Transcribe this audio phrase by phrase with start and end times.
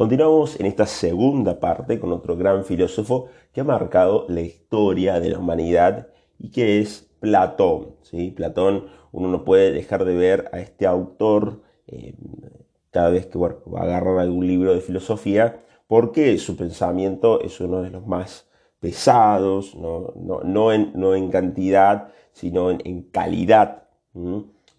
[0.00, 5.28] Continuamos en esta segunda parte con otro gran filósofo que ha marcado la historia de
[5.28, 7.96] la humanidad y que es Platón.
[8.00, 8.30] ¿sí?
[8.30, 12.14] Platón, uno no puede dejar de ver a este autor eh,
[12.90, 17.82] cada vez que va a agarrar algún libro de filosofía porque su pensamiento es uno
[17.82, 18.48] de los más
[18.80, 23.82] pesados, no, en, cantidad, sino en, calidad.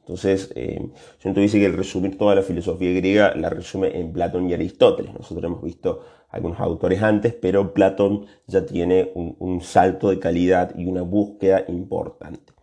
[0.01, 0.89] Entonces, eh,
[1.23, 5.13] yo tuviese que resumir toda la filosofía griega, la resume en Platón y Aristóteles.
[5.13, 10.85] Nosotros hemos visto algunos autores antes, pero Platón ya tiene un, salto de calidad y
[10.85, 12.53] una búsqueda importante.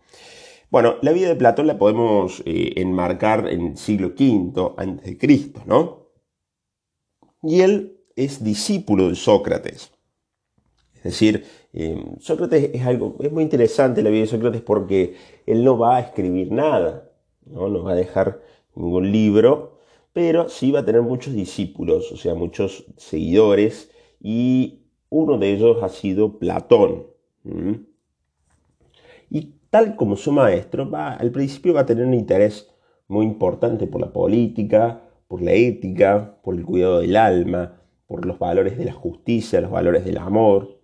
[0.69, 6.09] Bueno, la vida de Platón la podemos eh, enmarcar en el siglo V Cristo, ¿no?
[7.41, 9.91] Y él es discípulo de Sócrates.
[10.95, 15.15] Es decir, eh, Sócrates es algo, es muy interesante la vida de Sócrates porque
[15.45, 17.08] él no va a escribir nada,
[17.49, 17.83] ¿no?
[17.83, 18.41] va a dejar
[18.75, 19.79] ningún libro,
[20.13, 25.81] pero sí va a tener muchos discípulos, o sea, muchos seguidores, y uno de ellos
[25.83, 27.07] ha sido Platón.
[29.29, 32.69] Y tal como su maestro, va, al principio va a tener un interés
[33.07, 38.39] muy importante por la política, por la ética, por el cuidado del alma, por los
[38.39, 40.79] valores de la justicia, los valores del amor.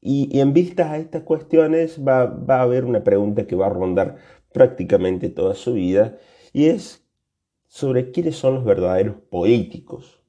[0.00, 4.16] Y, en vistas a estas cuestiones va, a haber una pregunta que va a rondar
[4.52, 6.16] prácticamente toda su vida
[6.52, 7.06] y es
[7.66, 10.20] sobre quiénes son los verdaderos políticos,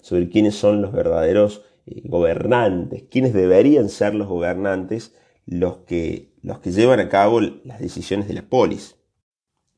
[0.00, 5.14] sobre quiénes son los verdaderos eh, gobernantes, quiénes deberían ser los gobernantes
[5.46, 8.96] los que, los que llevan a cabo las decisiones de la polis.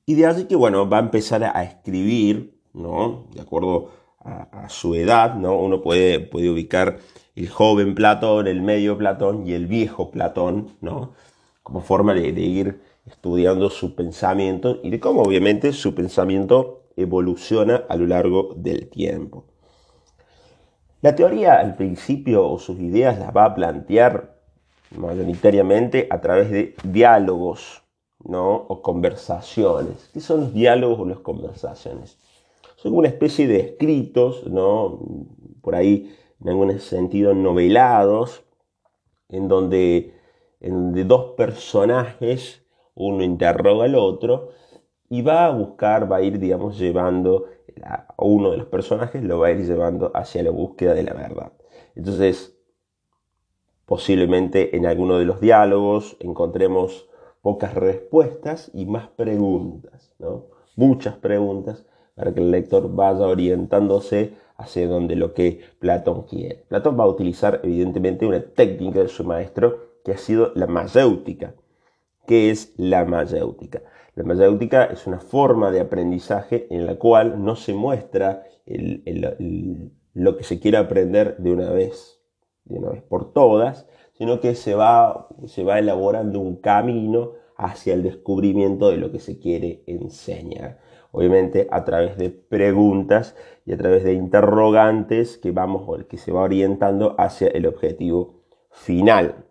[0.07, 3.29] Y de allí que, bueno, va a empezar a escribir, ¿no?
[3.33, 5.59] De acuerdo a, su edad, ¿no?
[5.59, 6.99] Uno puede, puede ubicar
[7.37, 11.13] el joven Platón, el medio Platón y el viejo Platón, ¿no?
[11.63, 17.97] Como forma de, ir estudiando su pensamiento y de cómo obviamente su pensamiento evoluciona a
[17.97, 19.45] lo largo del tiempo.
[21.03, 24.39] La teoría al principio o sus ideas las va a plantear
[24.97, 27.83] mayoritariamente a través de diálogos
[28.23, 28.55] ¿no?
[28.55, 30.11] o conversaciones.
[30.13, 32.19] ¿Qué son los diálogos o las conversaciones?
[32.77, 35.01] Son una especie de escritos, ¿no?
[35.63, 38.45] por ahí en algún sentido novelados,
[39.29, 40.15] en donde,
[40.61, 42.65] dos personajes,
[42.95, 44.51] uno interroga al otro,
[45.09, 47.47] y va a buscar, va a ir, digamos, llevando
[47.83, 51.15] a uno de los personajes, lo va a ir llevando hacia la búsqueda de la
[51.15, 51.53] verdad.
[51.95, 52.57] Entonces,
[53.87, 57.09] posiblemente en alguno de los diálogos encontremos
[57.43, 60.47] pocas respuestas y más preguntas, ¿no?
[60.77, 66.65] muchas preguntas, para que el lector vaya orientándose hacia donde lo que Platón quiere.
[66.69, 71.55] Platón va a utilizar evidentemente una técnica de su maestro que ha sido la mayéutica.
[72.27, 73.83] ¿Qué es la mayéutica?
[74.15, 78.45] La mayéutica es una forma de aprendizaje en la cual no se muestra
[80.15, 82.21] lo que se quiere aprender de una vez,
[82.65, 87.95] de una vez por todas, sino que se va, se va elaborando un camino hacia
[87.95, 90.79] el descubrimiento de lo que se quiere enseñar
[91.13, 96.43] obviamente a través de preguntas y a través de interrogantes que, vamos, que se va
[96.43, 99.45] orientando hacia el objetivo final.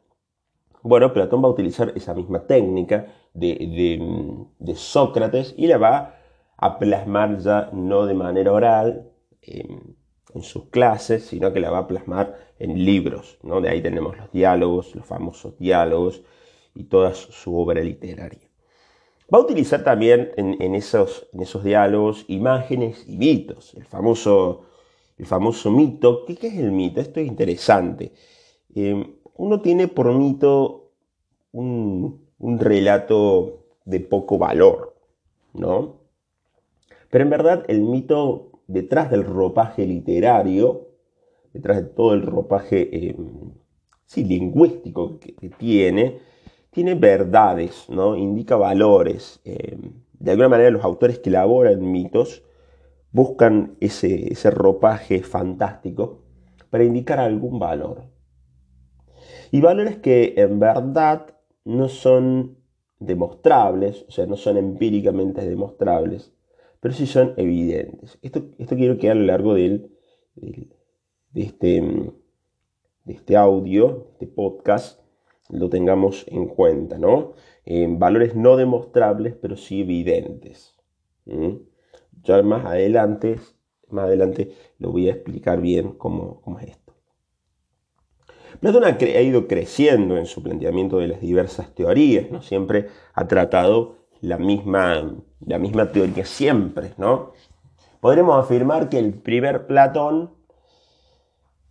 [0.82, 6.16] Bueno, Platón va a utilizar esa misma técnica de, Sócrates y la va
[6.58, 9.98] a plasmar ya no de manera oral en,
[10.42, 13.40] sus clases, sino que la va a plasmar en libros.
[13.42, 13.62] ¿no?
[13.62, 16.24] De ahí tenemos los diálogos, los famosos diálogos
[16.76, 18.49] y toda su obra literaria.
[19.32, 23.76] Va a utilizar también en, esos, en esos, diálogos imágenes y mitos.
[23.76, 24.66] El famoso,
[25.20, 26.26] el famoso mito.
[26.26, 27.00] ¿Qué, es el mito?
[27.00, 28.12] Esto es interesante.
[28.74, 30.94] Eh, uno tiene por mito
[31.52, 34.96] un, relato de poco valor,
[35.54, 36.00] ¿no?
[37.12, 40.88] Pero en verdad el mito, detrás del ropaje literario,
[41.54, 43.16] detrás de todo el ropaje eh,
[44.16, 46.20] lingüístico que tiene,
[46.72, 48.16] tiene verdades, ¿no?
[48.16, 49.42] indica valores.
[49.46, 49.78] Eh,
[50.20, 52.44] de alguna manera los autores que elaboran mitos
[53.12, 56.24] buscan ese, ese ropaje fantástico
[56.70, 58.04] para indicar algún valor.
[59.52, 61.36] Y valores que en verdad
[61.66, 62.58] no son
[63.00, 66.34] demostrables, o sea, no son empíricamente demostrables,
[66.80, 68.20] pero sí son evidentes.
[68.22, 69.90] Esto, esto quiero que a lo largo de,
[71.34, 71.82] este,
[73.06, 74.99] de este audio, de este podcast,
[75.50, 77.34] lo tengamos en cuenta, ¿no?
[77.98, 80.76] valores no demostrables, pero sí evidentes.
[82.24, 83.40] Ya más adelante,
[83.90, 86.94] más adelante lo voy a explicar bien cómo, es esto.
[88.60, 92.42] Platón ha, ha, ido creciendo en su planteamiento de las diversas teorías, ¿no?
[92.42, 95.16] Siempre ha tratado la misma,
[95.46, 97.34] la misma teoría siempre, ¿no?
[98.02, 100.32] Podremos afirmar que el primer Platón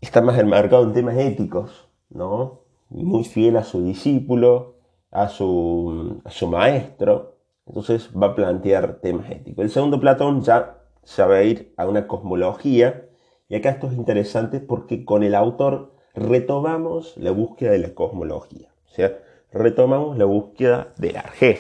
[0.01, 2.68] está más enmarcado en temas éticos, ¿no?
[2.91, 4.77] Muy fiel a su discípulo,
[5.11, 7.37] a su, maestro,
[7.67, 9.65] entonces va a plantear temas éticos.
[9.65, 13.07] El segundo Platón ya se va a ir a una cosmología,
[13.49, 18.69] y acá esto es interesante porque con el autor retomamos la búsqueda de la cosmología,
[18.99, 21.59] o retomamos la búsqueda del arjé.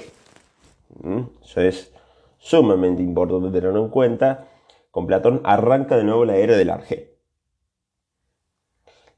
[1.02, 1.20] ¿Mm?
[1.42, 1.92] Eso es
[2.38, 4.48] sumamente importante tenerlo en cuenta.
[4.90, 7.07] Con Platón arranca de nuevo la era del arjé.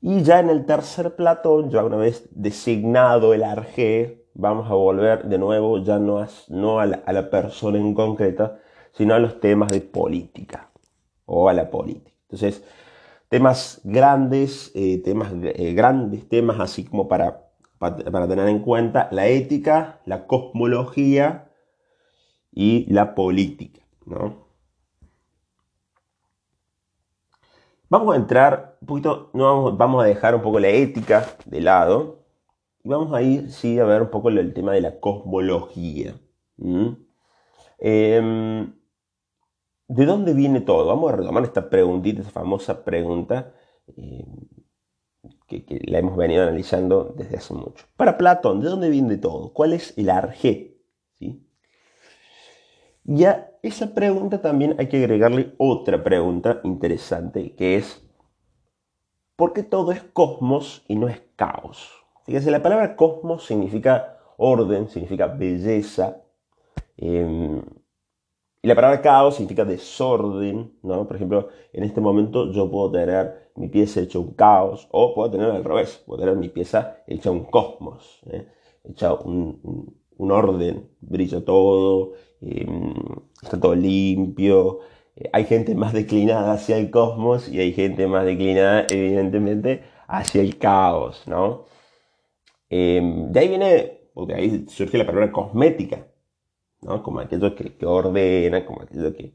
[0.02, 5.24] Y ya en el tercer Platón, ya una vez designado el arjé, vamos a volver
[5.24, 6.20] de nuevo ya no,
[6.80, 8.58] a, la, persona en concreta,
[8.92, 10.70] sino a los temas de política
[11.26, 12.16] o a la política.
[12.22, 12.64] Entonces,
[13.28, 19.26] temas grandes, eh, temas eh, grandes, temas así como para, para, tener en cuenta la
[19.26, 21.50] ética, la cosmología
[22.52, 23.82] y la política.
[24.06, 24.46] ¿no?
[27.90, 29.02] Vamos a entrar un
[29.34, 32.24] no vamos, vamos a dejar un poco la ética de lado
[32.82, 36.14] y vamos a ir, sí, a ver un poco el tema de la cosmología.
[37.78, 38.74] Em,
[39.88, 40.86] ¿De dónde viene todo?
[40.86, 43.52] Vamos a retomar esta preguntita, esta famosa pregunta
[43.96, 44.24] em,
[45.46, 47.84] que, la hemos venido analizando desde hace mucho.
[47.96, 49.52] Para Platón, ¿de dónde viene todo?
[49.52, 50.78] ¿Cuál es el arjé?
[53.04, 58.08] Y a esa pregunta también hay que agregarle otra pregunta interesante, que es,
[59.40, 61.88] ¿por qué todo es cosmos y no es caos?
[62.26, 66.22] Fíjense, la palabra cosmos significa orden, significa belleza.
[66.98, 67.62] Em,
[68.60, 71.06] y la palabra caos significa desorden, ¿no?
[71.06, 75.30] Por ejemplo, en este momento yo puedo tener mi pieza hecha un caos, o puedo
[75.30, 78.46] tener al revés, puedo tener mi pieza hecha un cosmos, ¿eh?
[78.84, 82.12] hecha un, orden, brilla todo,
[82.42, 82.92] em,
[83.42, 84.80] está todo limpio.
[85.16, 90.42] Eh, hay gente más declinada hacia el cosmos y hay gente más declinada, evidentemente, hacia
[90.42, 91.66] el caos, ¿no?
[92.68, 96.06] Em, de ahí viene, porque ahí surge la palabra cosmética,
[96.82, 97.02] ¿no?
[97.02, 99.34] Como aquello que, ordena, como aquello que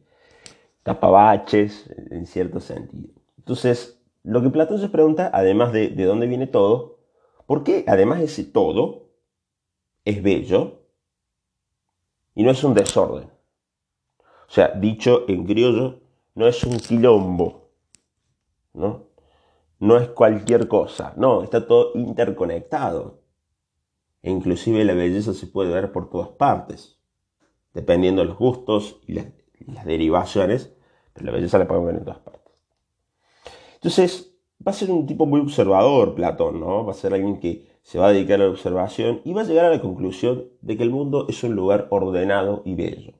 [0.83, 3.13] tapa baches, en cierto sentido.
[3.37, 6.99] Entonces, lo que Platón se pregunta, además de, de dónde viene todo,
[7.45, 9.09] ¿por qué además ese todo
[10.05, 10.81] es bello
[12.35, 13.34] y no es un desorden?
[14.47, 15.99] O sea, dicho en criollo,
[16.35, 17.69] no es un quilombo,
[18.73, 19.07] ¿no?
[19.79, 23.19] No es cualquier cosa, no, está todo interconectado.
[24.21, 26.99] E inclusive la belleza se puede ver por todas partes,
[27.73, 29.27] dependiendo de los gustos y las,
[29.85, 30.73] derivaciones,
[31.13, 32.65] pero la belleza la podemos ver en todas partes.
[33.75, 36.85] Entonces, va a ser un tipo muy observador Platón, ¿no?
[36.85, 39.45] Va a ser alguien que se va a dedicar a la observación y va a
[39.45, 43.13] llegar a la conclusión de que el mundo es un lugar ordenado y bello.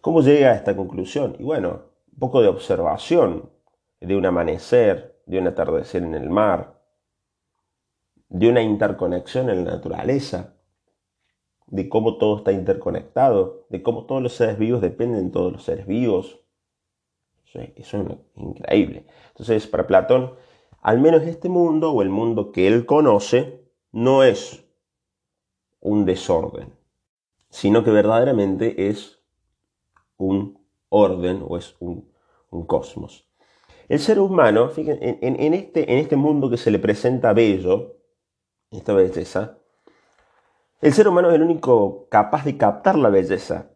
[0.00, 1.36] ¿Cómo llega a esta conclusión?
[1.38, 1.82] Y bueno,
[2.12, 3.50] un poco de observación
[4.00, 6.80] de un amanecer, de un atardecer en el mar,
[8.28, 10.54] de una interconexión en la naturaleza,
[11.66, 15.64] de cómo todo está interconectado, de cómo todos los seres vivos dependen de todos los
[15.64, 16.40] seres vivos.
[17.44, 17.94] Eso es
[18.36, 19.06] increíble.
[19.28, 20.34] Entonces, para Platón,
[20.80, 24.64] al menos este mundo o el mundo que él conoce no es
[25.80, 26.72] un desorden,
[27.50, 29.19] sino que verdaderamente es
[30.26, 30.58] un
[30.88, 32.08] orden o es un,
[32.66, 33.28] cosmos.
[33.88, 37.96] El ser humano, fíjense, en, este, en este mundo que se le presenta bello,
[38.70, 39.58] esta belleza,
[40.80, 43.70] el ser humano es el único capaz de captar la belleza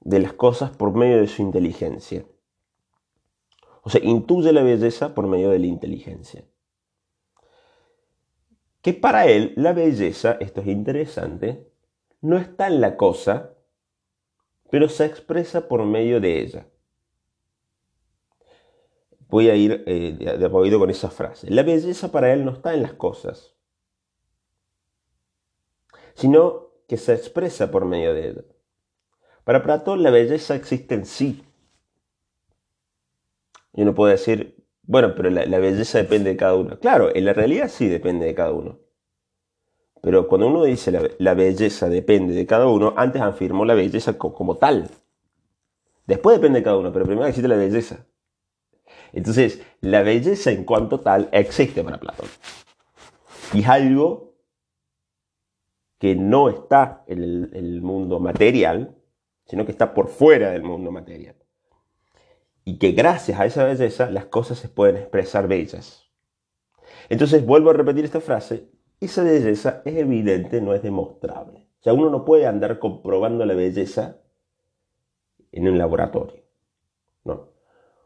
[0.00, 2.24] de las cosas por medio de su inteligencia.
[3.82, 6.44] O sea, intuye la belleza por medio de la inteligencia.
[8.80, 11.68] Que para él la belleza, esto es interesante,
[12.20, 13.51] no está en la cosa,
[14.72, 16.66] pero se expresa por medio de ella.
[19.28, 21.50] Voy a ir eh, de, con esa frase.
[21.50, 23.54] La belleza para él no está en las cosas,
[26.14, 28.44] sino que se expresa por medio de ella.
[29.44, 31.44] Para Platón la belleza existe en sí.
[33.74, 36.78] Y uno puede decir, bueno, pero la, belleza depende de cada uno.
[36.78, 38.78] Claro, en la realidad sí depende de cada uno.
[40.02, 44.56] Pero cuando uno dice la, belleza depende de cada uno, antes afirmó la belleza como
[44.56, 44.90] tal.
[46.06, 48.04] Después depende de cada uno, pero primero existe la belleza.
[49.12, 52.26] Entonces, la belleza en cuanto tal existe para Platón.
[53.54, 54.34] Y es algo
[55.98, 58.96] que no está en el, mundo material,
[59.46, 61.36] sino que está por fuera del mundo material.
[62.64, 66.10] Y que gracias a esa belleza las cosas se pueden expresar bellas.
[67.08, 68.71] Entonces vuelvo a repetir esta frase,
[69.04, 71.68] esa belleza es evidente, no es demostrable.
[71.80, 74.20] O sea, uno no puede andar comprobando la belleza
[75.50, 76.44] en un laboratorio.
[77.24, 77.48] No.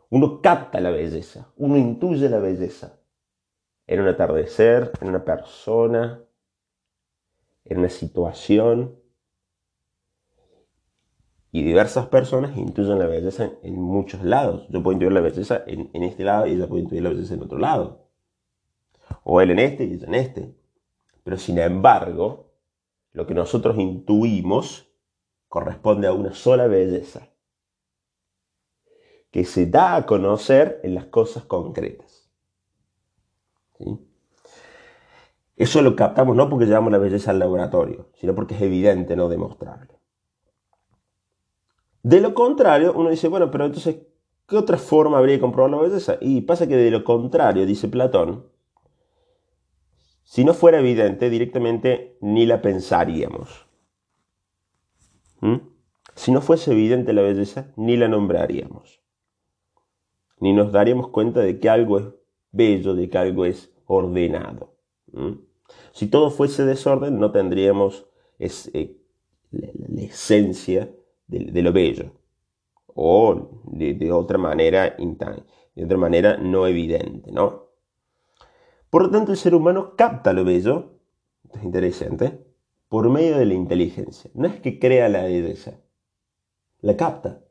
[0.09, 3.00] Uno capta la belleza, uno intuye la belleza
[3.87, 6.25] en un atardecer, en una persona,
[7.65, 8.99] en una situación.
[11.53, 14.67] Y diversas personas intuyen la belleza en, muchos lados.
[14.71, 17.35] Yo puedo intuir la belleza en, en, este lado y ella puede intuir la belleza
[17.35, 18.09] en otro lado.
[19.23, 20.65] O él en este y ella en este.
[21.26, 22.52] Pero sin embargo,
[23.11, 24.88] lo que nosotros intuimos
[25.49, 27.30] corresponde a una sola belleza,
[29.33, 32.30] que se da a conocer en las cosas concretas.
[35.56, 39.28] Eso lo captamos no porque llevamos la belleza al laboratorio, sino porque es evidente, no
[39.28, 39.99] demostrable.
[42.04, 43.97] De lo contrario, uno dice, bueno, pero entonces,
[44.47, 46.18] ¿qué otra forma habría de comprobar la belleza?
[46.21, 48.54] Y pasa que de lo contrario, dice Platón,
[50.26, 53.68] si no fuera evidente, directamente ni la pensaríamos.
[55.40, 55.59] ¿Mm?
[56.16, 59.00] Si no fuese evidente la belleza, ni la nombraríamos.
[60.40, 62.06] Ni nos daríamos cuenta de que algo es
[62.50, 64.75] bello, de que algo es ordenado.
[65.12, 65.35] ¿Mm?
[65.92, 68.09] Si todo fuese desorden, no tendríamos
[68.40, 68.97] eh,
[69.52, 70.92] la, esencia
[71.28, 72.11] de, lo bello.
[72.88, 77.65] O de, otra manera, de otra manera no evidente, ¿no?
[78.97, 80.95] Por lo tanto, el ser humano capta lo bello,
[81.45, 82.47] esto es interesante,
[82.88, 84.31] por medio de la inteligencia.
[84.33, 85.75] No es que crea la belleza,
[86.81, 87.43] la capta.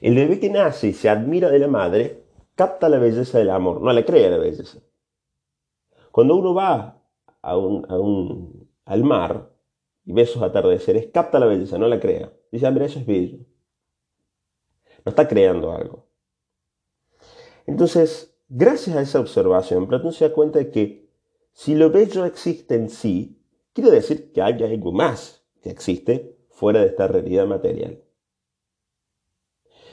[0.00, 2.24] El bebé que nace y se admira de la madre,
[2.56, 4.80] capta la belleza del amor, no la crea la belleza.
[6.10, 7.00] Cuando uno va
[7.40, 9.52] a un, al mar
[10.04, 12.32] y ve esos atardeceres, capta la belleza, no la crea.
[12.50, 13.38] Dice, hombre, eso es bello.
[15.04, 16.08] No está creando algo.
[17.66, 21.10] Entonces, Gracias a esa observación, Platón se da cuenta de que
[21.52, 23.38] si lo bello existe en sí,
[23.74, 28.02] quiere decir que hay algo más que existe fuera de esta realidad material.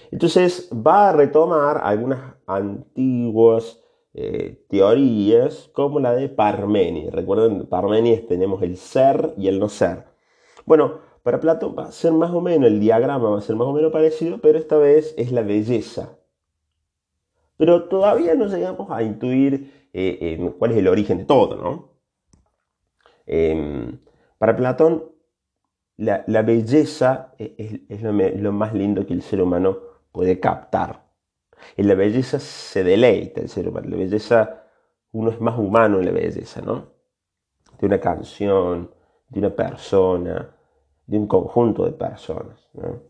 [0.09, 3.81] Entonces va a retomar algunas antiguas
[4.13, 7.13] eh, teorías como la de Parménides.
[7.13, 10.05] Recuerden, Parménides tenemos el ser y el no ser.
[10.65, 13.67] Bueno, para Platón va a ser más o menos, el diagrama va a ser más
[13.67, 16.17] o menos parecido, pero esta vez es la belleza
[17.57, 21.95] pero todavía no llegamos a intuir eh, cuál es el origen de todo, ¿no?
[23.25, 23.99] Em,
[24.37, 25.15] para Platón,
[25.97, 29.77] la, belleza es, lo, más lindo que el ser humano
[30.11, 31.05] puede captar.
[31.77, 33.87] En la belleza se deleita el ser humano.
[33.89, 34.63] La belleza,
[35.13, 36.89] uno es más humano en la belleza, ¿no?
[37.79, 38.91] De una canción,
[39.29, 40.53] de una persona,
[41.07, 43.01] de un conjunto de personas, ¿no?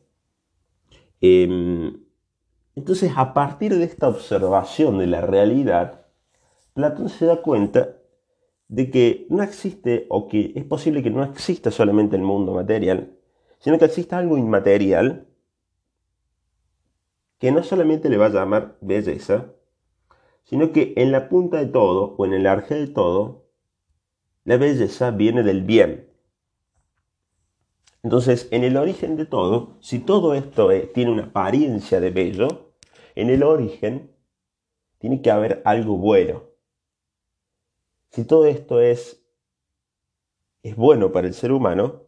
[2.76, 6.06] Entonces, a partir de esta observación de la realidad,
[6.74, 7.98] Platón se da cuenta
[8.68, 13.16] de que no existe, o que es posible que no exista solamente el mundo material,
[13.60, 15.28] sino que exista algo inmaterial
[17.40, 19.54] que no solamente le va a llamar belleza,
[20.44, 23.46] sino que en la punta de todo, o en el arje de todo,
[24.44, 26.10] la belleza viene del bien.
[28.04, 32.65] Entonces, en el origen de todo, si todo esto tiene una apariencia de bello,
[33.16, 34.12] en el origen
[34.98, 36.44] tiene que haber algo bueno.
[38.12, 39.22] Si todo esto es,
[40.64, 42.04] es bueno para el ser humano,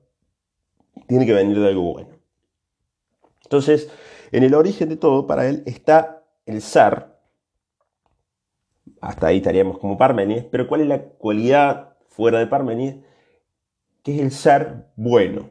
[1.07, 2.09] tiene que venir de algo bueno.
[3.43, 3.89] Entonces,
[4.31, 7.07] en el origen de todo, para él está el ser.
[8.99, 12.97] Hasta ahí estaríamos como Parmenides, pero ¿cuál es la cualidad fuera de Parmenides?
[14.03, 15.49] Que es el ser bueno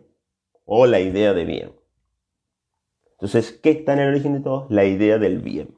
[0.65, 1.73] o la idea de bien.
[3.17, 4.67] Entonces, ¿qué está en el origen de todo?
[4.69, 5.77] La idea del bien.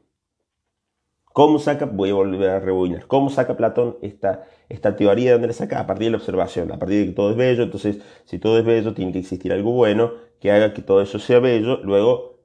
[1.33, 1.87] ¿Cómo saca?
[1.87, 3.07] Voy a volver a rebobinar.
[3.07, 5.27] ¿Cómo saca Platón esta, esta teoría?
[5.27, 5.79] ¿De dónde la saca?
[5.79, 7.63] A partir de la observación, a partir de que todo es bello.
[7.63, 11.21] Entonces, si todo es bello, tiene que existir algo bueno que haga que todo eso
[11.21, 11.77] sea bello.
[11.85, 12.41] Luego,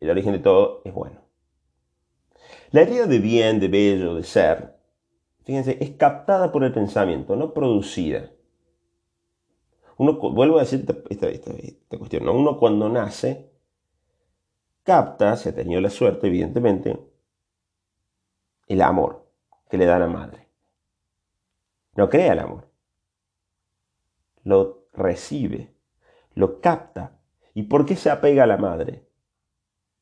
[0.00, 1.20] el origen de todo es bueno.
[2.70, 4.76] La idea de bien, de bello, de ser,
[5.44, 8.30] fíjense, es captada por el pensamiento, no producida.
[9.98, 12.32] Uno, vuelvo a decir esta, esta cuestión, ¿no?
[12.32, 13.51] uno cuando nace
[14.82, 16.98] capta, se ha tenido la suerte, evidentemente,
[18.66, 19.26] el amor
[19.70, 20.48] que le da la madre.
[21.94, 22.68] No crea el amor.
[24.44, 25.74] Lo recibe,
[26.34, 27.18] lo capta.
[27.54, 29.06] ¿Y por qué se apega a la madre?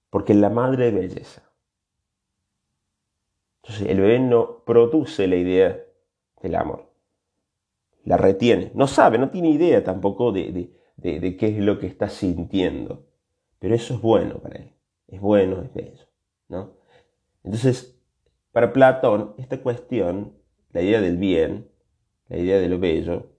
[0.08, 1.42] Porque la madre es belleza.
[3.62, 5.84] Entonces el bebé no produce la idea
[6.42, 6.90] del amor.
[8.04, 8.70] La retiene.
[8.74, 13.09] No sabe, no tiene idea tampoco de, de qué es lo que está sintiendo.
[13.60, 14.74] Pero eso es bueno para él.
[15.06, 16.04] Es bueno, es bello.
[16.48, 16.74] ¿no?
[17.44, 17.96] Entonces,
[18.50, 20.36] para Platón, esta cuestión,
[20.72, 21.70] la idea del bien,
[22.28, 23.30] la idea de lo bello,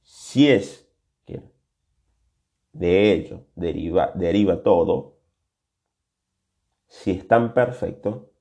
[0.00, 0.84] si es
[2.74, 5.16] de ello deriva, deriva todo,
[6.86, 8.32] si es tan perfecto,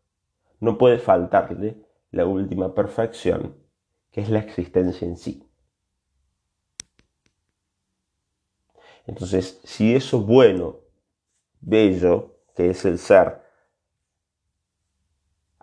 [0.60, 3.56] no puede faltarle la última perfección,
[4.12, 5.43] que es la existencia en sí.
[9.06, 10.78] Entonces, si eso bueno,
[11.62, 13.42] bello, que es el ser,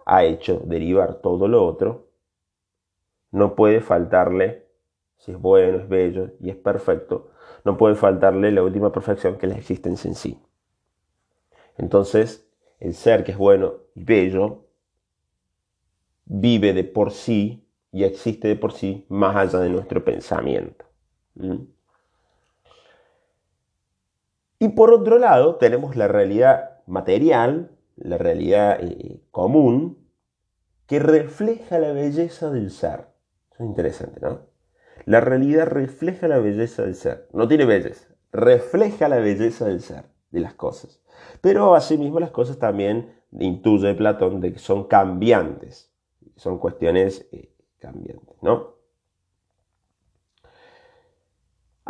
[0.05, 2.09] ha hecho derivar todo lo otro,
[3.31, 4.67] no puede faltarle,
[5.17, 7.31] si es bueno, es bello y es perfecto,
[7.65, 10.43] no puede faltarle la última perfección que es la existencia en sí.
[11.77, 12.47] Entonces,
[12.79, 14.67] el ser que es bueno y bello
[16.25, 20.85] vive de por sí y existe de por sí más allá de nuestro pensamiento.
[21.35, 21.80] ¿Mm?
[24.63, 30.07] Y por otro lado, tenemos la realidad material, la realidad eh, común,
[30.87, 33.07] que refleja la belleza del ser.
[33.53, 34.41] Eso es interesante, ¿no?
[35.07, 37.27] La realidad refleja la belleza del ser.
[37.33, 41.01] No tiene belleza, refleja la belleza del ser, de las cosas.
[41.41, 45.91] Pero asimismo las cosas también intuye Platón de que son cambiantes,
[46.37, 48.75] son cuestiones eh, cambiantes, ¿no?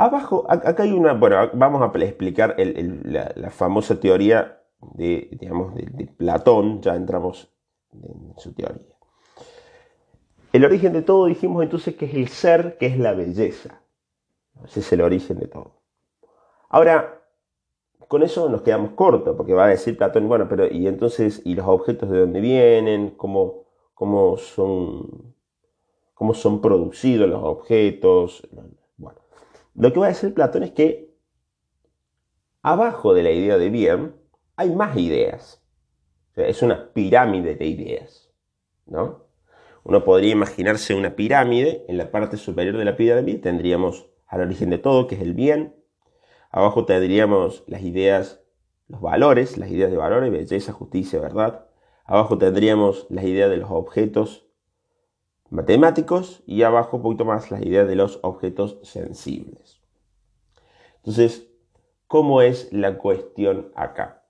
[0.01, 4.63] Abajo, acá hay una, bueno, vamos a explicar la, famosa teoría
[4.95, 7.53] de, digamos, de, Platón, ya entramos
[7.93, 8.97] en su teoría.
[10.55, 13.83] El origen de todo dijimos entonces que es el ser, que es la belleza.
[14.65, 15.73] Ese es el origen de todo.
[16.71, 17.21] Ahora,
[18.09, 21.55] con eso nos quedamos cortos, porque va a decir Platón, bueno, pero ¿y entonces, y
[21.55, 23.11] los objetos de dónde vienen?
[23.19, 25.35] ¿Cómo, cómo son,
[26.15, 28.49] cómo son producidos los objetos?
[29.81, 31.11] Lo que va a decir Platón es que
[32.61, 34.15] abajo de la idea de bien
[34.57, 35.65] hay más ideas.
[36.37, 38.31] es una pirámide de ideas.
[38.85, 39.25] ¿no?
[39.83, 41.87] Uno podría imaginarse una pirámide.
[41.89, 45.33] En la parte superior de la pirámide tendríamos al origen de todo, que es el
[45.33, 45.75] bien.
[46.51, 48.43] Abajo tendríamos las ideas,
[48.87, 51.69] los valores, las ideas de valores, belleza, justicia, verdad.
[52.05, 54.50] Abajo tendríamos las ideas de los objetos
[55.51, 59.81] matemáticos y abajo un poquito más las ideas de los objetos sensibles.
[60.99, 61.51] Entonces,
[62.07, 64.25] ¿cómo es la cuestión acá?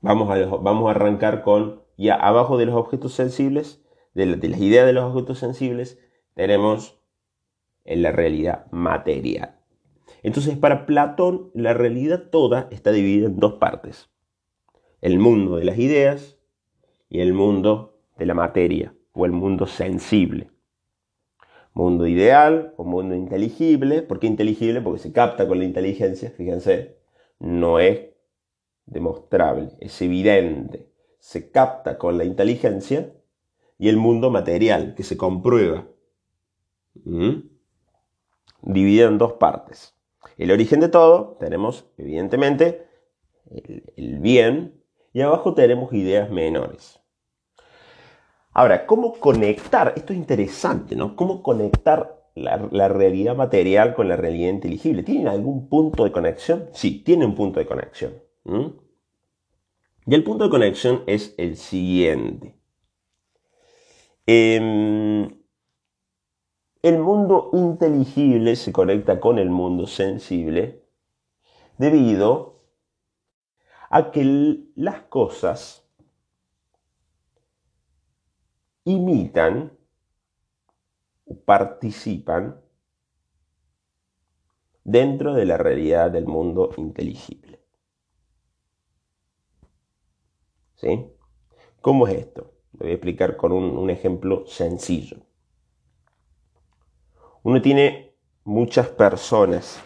[0.00, 4.86] Vamos a, vamos a arrancar con, ya abajo de los objetos sensibles, de, las ideas
[4.86, 5.98] de los objetos sensibles,
[6.34, 7.00] tenemos
[7.84, 9.58] en la realidad material.
[10.22, 14.08] Entonces, para Platón, la realidad toda está dividida en dos partes.
[15.00, 16.38] El mundo de las ideas
[17.08, 20.50] y el mundo de la materia o el mundo sensible.
[21.74, 24.02] Mundo ideal o mundo inteligible.
[24.02, 24.80] ¿Por qué inteligible?
[24.80, 26.98] Porque se capta con la inteligencia, fíjense.
[27.38, 28.10] No es
[28.86, 30.90] demostrable, es evidente.
[31.18, 33.12] Se capta con la inteligencia
[33.78, 35.86] y el mundo material, que se comprueba.
[37.04, 37.48] ¿Mm?
[38.62, 39.96] Dividido en dos partes.
[40.36, 42.86] El origen de todo, tenemos evidentemente
[43.96, 47.01] el bien y abajo tenemos ideas menores.
[48.54, 49.94] Ahora, ¿cómo conectar?
[49.96, 51.16] Esto es interesante, ¿no?
[51.16, 55.02] ¿Cómo conectar la, realidad material con la realidad inteligible?
[55.02, 56.68] ¿Tienen algún punto de conexión?
[56.72, 58.12] Sí, tiene un punto de conexión.
[60.06, 62.54] Y el punto de conexión es el siguiente.
[64.26, 65.42] Em,
[66.82, 70.84] el mundo inteligible se conecta con el mundo sensible
[71.78, 72.60] debido
[73.88, 75.81] a que las cosas
[78.84, 79.76] imitan
[81.26, 82.60] o participan
[84.84, 87.60] dentro de la realidad del mundo inteligible.
[90.74, 91.12] ¿Sí?
[91.80, 92.54] ¿Cómo es esto?
[92.72, 95.18] Lo voy a explicar con un, un ejemplo sencillo.
[97.44, 99.80] Uno tiene muchas personas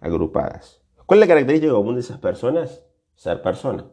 [0.00, 0.82] agrupadas.
[1.06, 2.84] ¿Cuál es la característica común de esas personas?
[3.14, 3.86] Ser persona.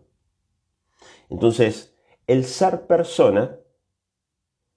[1.30, 1.96] Entonces,
[2.28, 3.61] el ser persona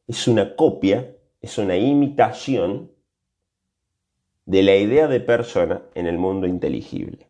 [0.06, 2.90] es una copia, es una imitación
[4.46, 7.28] de la idea de persona en el mundo inteligible.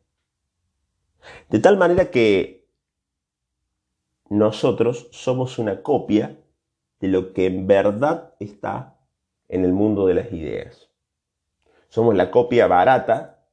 [1.49, 2.67] De tal manera que
[4.29, 6.39] nosotros somos una copia
[7.01, 8.99] de lo que en verdad está
[9.49, 10.91] en el mundo de las ideas.
[11.89, 13.47] Somos la copia barata,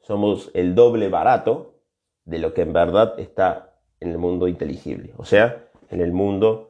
[0.00, 1.76] somos el doble barato
[2.24, 6.67] de lo que en verdad está en el mundo inteligible, o sea, en el mundo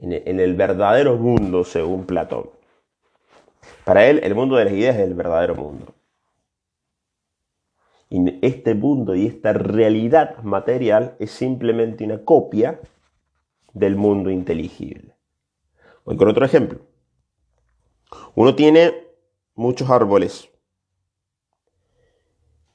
[0.00, 2.50] en el verdadero mundo según Platón.
[3.84, 5.94] Para él, el mundo de las ideas es el verdadero mundo.
[8.08, 12.80] Y este mundo y esta realidad material es simplemente una copia
[13.72, 15.14] del mundo inteligible.
[16.04, 16.80] Voy con otro ejemplo.
[18.34, 18.92] Uno tiene
[19.54, 20.50] muchos árboles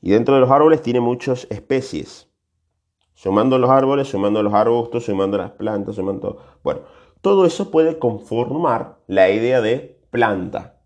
[0.01, 2.29] Y dentro de los árboles tiene muchas especies.
[3.13, 6.37] Sumando los árboles, sumando los arbustos, sumando las plantas, sumando...
[6.63, 6.81] Bueno,
[7.25, 10.79] todo eso puede conformar la idea de planta.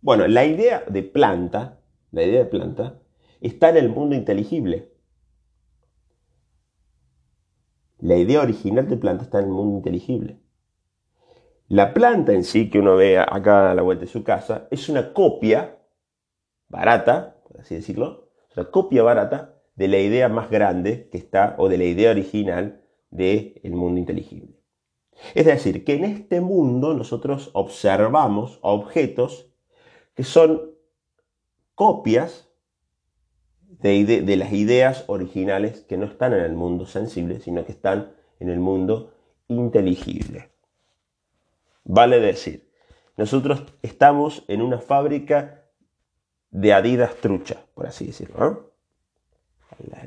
[0.00, 1.80] Bueno, la idea de planta,
[2.12, 3.02] la idea de planta,
[3.40, 4.92] está en el mundo inteligible.
[7.98, 10.38] La idea original de planta está en el mundo inteligible.
[11.66, 14.88] La planta en sí que uno ve acá a la vuelta de su casa es
[14.88, 15.80] una copia
[16.68, 21.68] barata, por así decirlo, una copia barata de la idea más grande que está, o
[21.68, 24.57] de la idea original del mundo inteligible.
[25.34, 29.46] Es decir, que en este mundo nosotros observamos objetos
[30.14, 30.72] que son
[31.74, 32.48] copias
[33.80, 38.48] de, las ideas originales que no están en el mundo sensible, sino que están en
[38.48, 39.12] el mundo
[39.48, 40.50] inteligible.
[41.84, 42.68] Vale decir,
[43.16, 45.64] nosotros estamos en una fábrica
[46.50, 48.72] de Adidas trucha, por así decirlo.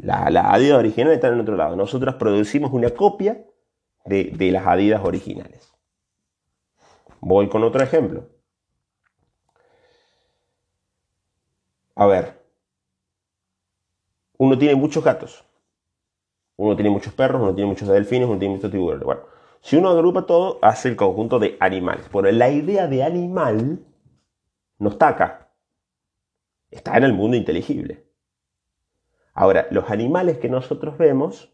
[0.01, 1.75] La, la, Adidas original está en otro lado.
[1.75, 3.45] Nosotros producimos una copia
[4.05, 5.73] de, de las Adidas originales.
[7.19, 8.27] Voy con otro ejemplo.
[11.95, 12.41] A ver,
[14.37, 15.45] uno tiene muchos gatos,
[16.55, 19.05] uno tiene muchos perros, uno tiene muchos delfines, uno tiene muchos tiburones.
[19.05, 19.21] Bueno,
[19.61, 22.07] si uno agrupa todo, hace el conjunto de animales.
[22.11, 23.85] Pero la idea de animal
[24.79, 25.51] no está acá,
[26.71, 28.07] está en el mundo inteligible.
[29.33, 31.53] Ahora, los animales que nosotros vemos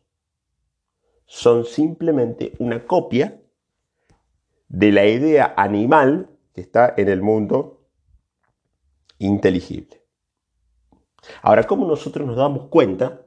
[1.28, 3.40] son simplemente una copia
[4.70, 7.86] de la idea animal que está en el mundo
[9.20, 10.02] inteligible.
[11.42, 13.22] Ahora, ¿cómo nosotros nos damos cuenta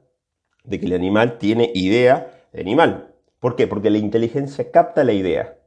[0.63, 3.15] de que el animal tiene idea de animal?
[3.39, 3.67] ¿Por qué?
[3.67, 5.59] Porque la inteligencia capta la idea.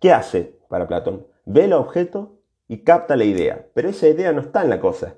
[0.00, 1.26] ¿Qué hace para Platón?
[1.44, 5.16] Ve el objeto y capta la idea, pero esa idea no está en la cosa,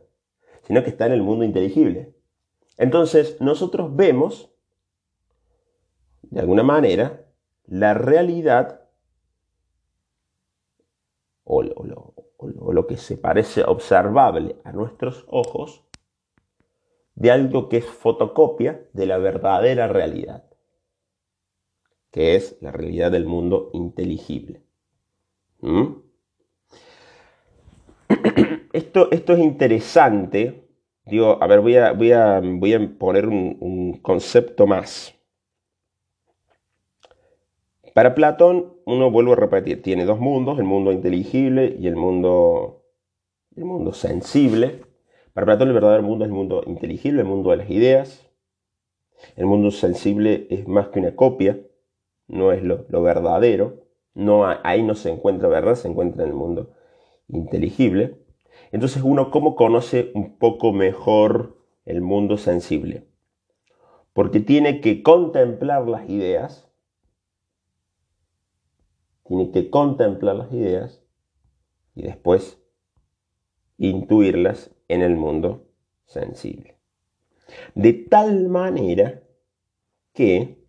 [0.62, 2.14] sino que está en el mundo inteligible.
[2.78, 4.53] Entonces, nosotros vemos,
[6.30, 7.24] de alguna manera,
[7.66, 8.84] la realidad
[11.44, 15.84] o lo, que se parece observable a nuestros ojos
[17.14, 20.44] de algo que es fotocopia de la verdadera realidad,
[22.10, 24.62] que es la realidad del mundo inteligible.
[25.60, 26.02] ¿Mm?
[28.72, 30.68] Esto, esto, es interesante.
[31.06, 35.14] Digo, a ver, voy a, voy a, voy a poner un, un concepto más.
[37.94, 42.82] Para Platón, uno vuelvo a repetir, tiene dos mundos, el mundo inteligible y el mundo,
[43.54, 44.82] el mundo sensible.
[45.32, 48.28] Para Platón el verdadero mundo es el mundo inteligible, el mundo de las ideas.
[49.36, 51.60] El mundo sensible es más que una copia,
[52.26, 53.84] no es lo, verdadero.
[54.12, 56.72] No, ahí no se encuentra verdad, se encuentra en el mundo
[57.28, 58.18] inteligible.
[58.72, 63.06] Entonces uno cómo conoce un poco mejor el mundo sensible.
[64.12, 66.73] Porque tiene que contemplar las ideas.
[69.24, 71.02] Tiene que contemplar las ideas
[71.94, 72.60] y después
[73.78, 75.66] intuirlas en el mundo
[76.04, 76.78] sensible.
[77.74, 79.22] De tal manera
[80.12, 80.64] que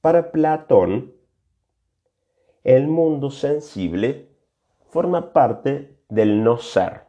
[0.00, 1.14] para Platón
[2.64, 4.28] el mundo sensible
[4.90, 7.02] forma parte del no ser.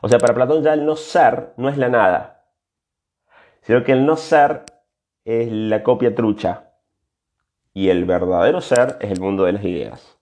[0.00, 2.48] O sea, para Platón ya el no ser no es la nada,
[3.62, 4.64] sino que el no ser
[5.24, 6.71] es la copia trucha
[7.74, 10.18] y el verdadero ser es el mundo de las ideas.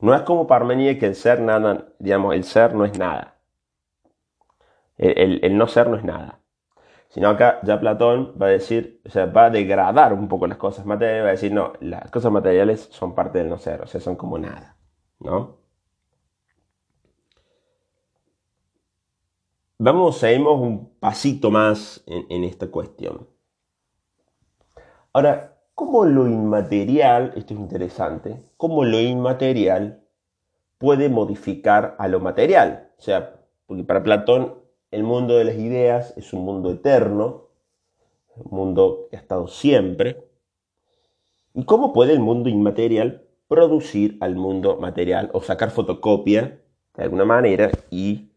[0.00, 3.38] No es como Parmenide que el ser nada, digamos, el ser no es nada.
[4.98, 6.40] El, no ser no es nada.
[7.08, 10.58] Sino acá ya Platón va a decir, o sea, va a degradar un poco las
[10.58, 13.86] cosas materiales, va a decir, no, las cosas materiales son parte del no ser, o
[13.86, 14.76] sea, son como nada,
[15.20, 15.58] ¿no?
[19.78, 23.26] Vamos, seguimos un pasito más en, en esta cuestión.
[25.12, 30.02] Ahora, cómo lo inmaterial, esto es interesante, cómo lo inmaterial
[30.78, 32.90] puede modificar a lo material.
[32.98, 34.54] O sea, porque para Platón
[34.90, 37.50] el mundo de las ideas es un mundo eterno,
[38.36, 40.26] un mundo que ha estado siempre.
[41.52, 46.58] ¿Y cómo puede el mundo inmaterial producir al mundo material o sacar fotocopia
[46.96, 48.30] de alguna manera y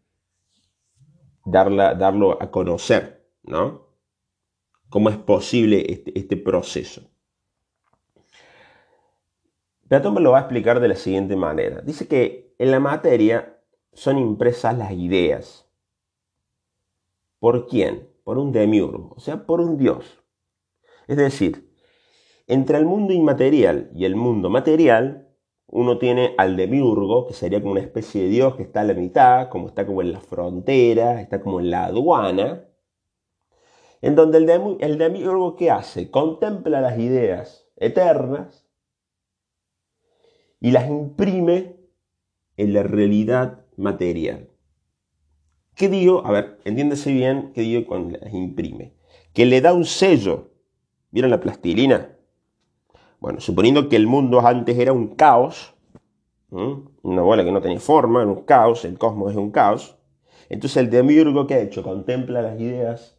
[1.46, 3.86] darla, darlo a conocer, ¿no?
[4.90, 7.10] ¿Cómo es posible este, este proceso?
[9.90, 11.80] Platón me lo va a explicar de la siguiente manera.
[11.80, 13.58] Dice que en la materia
[13.92, 15.68] son impresas las ideas.
[17.40, 18.08] ¿Por quién?
[18.22, 20.22] Por un demiurgo, o sea, por un dios.
[21.08, 21.74] Es decir,
[22.46, 25.28] entre el mundo inmaterial y el mundo material,
[25.66, 28.94] uno tiene al demiurgo, que sería como una especie de dios que está a la
[28.94, 32.64] mitad, como está como en la frontera, está como en la aduana,
[34.02, 36.12] en donde el, el demiurgo ¿qué hace?
[36.12, 38.69] Contempla las ideas eternas
[40.60, 41.76] y las imprime
[42.56, 44.50] en la realidad material.
[45.74, 46.26] ¿Qué digo?
[46.26, 48.94] A ver, entiéndese bien qué digo cuando las imprime.
[49.32, 50.50] Que le da un sello.
[51.10, 52.16] ¿Vieron la plastilina?
[53.18, 55.74] Bueno, suponiendo que el mundo antes era un caos,
[56.50, 59.96] una bola que no tenía forma, era un caos, el cosmos es un caos.
[60.48, 63.18] Entonces el demiurgo que ha hecho contempla las ideas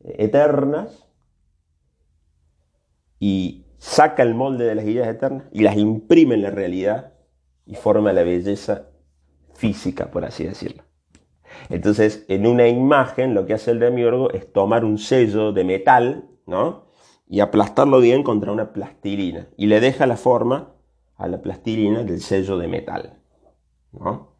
[0.00, 1.08] eternas
[3.18, 7.12] y saca el molde de las ideas eternas y las imprime en la realidad
[7.66, 8.88] y forma la belleza
[9.54, 10.84] física, por así decirlo.
[11.68, 16.28] Entonces, en una imagen lo que hace el demiurgo es tomar un sello de metal,
[16.46, 16.86] ¿no?
[17.28, 19.48] Y aplastarlo bien contra una plastilina.
[19.56, 20.74] Y le deja la forma
[21.16, 23.18] a la plastilina del sello de metal,
[23.92, 24.36] ¿no?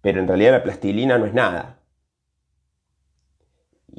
[0.00, 1.77] Pero en realidad la plastilina no es nada.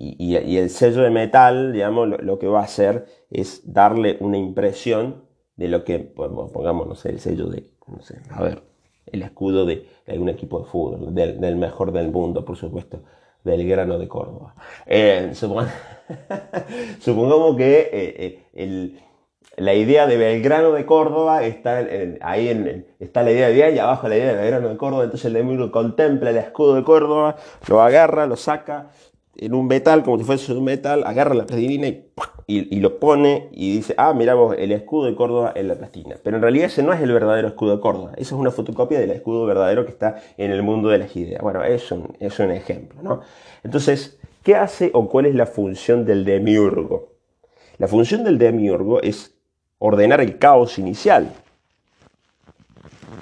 [0.02, 5.26] Y, el sello de metal, digamos, lo, que va a hacer es darle una impresión
[5.58, 8.64] de lo que, pongamos, no sé, el sello de, no sé, a ver,
[9.08, 13.04] el escudo de, algún equipo de fútbol, del, mejor del mundo, por supuesto,
[13.44, 14.56] del grano de Córdoba.
[14.86, 15.34] Eh,
[17.02, 19.00] supongamos que eh, eh,
[19.58, 21.80] la idea de Belgrano de Córdoba está
[22.22, 25.26] ahí está la idea de bien y abajo la idea de Belgrano de Córdoba, entonces
[25.26, 27.36] el enemigo contempla el escudo de Córdoba,
[27.68, 28.92] lo agarra, lo saca
[29.42, 31.88] en un metal, como si fuese un metal, agarra la plastilina
[32.48, 36.18] y, lo pone y dice, ah, mira vos, el escudo de Córdoba en la plastilina.
[36.24, 39.00] Pero en realidad ese no es el verdadero escudo de Córdoba, esa es una fotocopia
[39.00, 41.42] del escudo verdadero que está en el mundo de las ideas.
[41.42, 43.22] Bueno, es un, es un ejemplo, ¿no?
[43.64, 47.10] Entonces, ¿qué hace o cuál es la función del demiurgo?
[47.78, 49.36] La función del demiurgo es
[49.78, 51.32] ordenar el caos inicial.